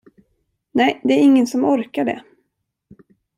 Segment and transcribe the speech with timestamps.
[0.71, 2.21] Nej, det är ingen som orkar det.